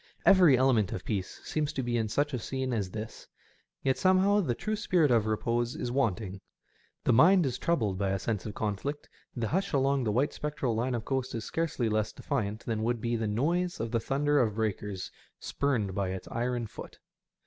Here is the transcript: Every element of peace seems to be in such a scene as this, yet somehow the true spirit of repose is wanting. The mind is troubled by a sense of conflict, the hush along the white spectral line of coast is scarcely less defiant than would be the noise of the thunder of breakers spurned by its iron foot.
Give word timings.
Every 0.25 0.57
element 0.57 0.91
of 0.93 1.05
peace 1.05 1.39
seems 1.43 1.71
to 1.73 1.83
be 1.83 1.95
in 1.95 2.09
such 2.09 2.33
a 2.33 2.39
scene 2.39 2.73
as 2.73 2.89
this, 2.89 3.27
yet 3.83 3.99
somehow 3.99 4.39
the 4.41 4.55
true 4.55 4.75
spirit 4.75 5.11
of 5.11 5.27
repose 5.27 5.75
is 5.75 5.91
wanting. 5.91 6.41
The 7.03 7.13
mind 7.13 7.45
is 7.45 7.59
troubled 7.59 7.99
by 7.99 8.09
a 8.09 8.17
sense 8.17 8.47
of 8.47 8.55
conflict, 8.55 9.07
the 9.35 9.49
hush 9.49 9.73
along 9.73 10.05
the 10.05 10.11
white 10.11 10.33
spectral 10.33 10.73
line 10.73 10.95
of 10.95 11.05
coast 11.05 11.35
is 11.35 11.45
scarcely 11.45 11.87
less 11.87 12.11
defiant 12.13 12.65
than 12.65 12.81
would 12.81 12.99
be 12.99 13.15
the 13.15 13.27
noise 13.27 13.79
of 13.79 13.91
the 13.91 13.99
thunder 13.99 14.39
of 14.39 14.55
breakers 14.55 15.11
spurned 15.39 15.93
by 15.93 16.09
its 16.09 16.27
iron 16.29 16.65
foot. 16.65 16.97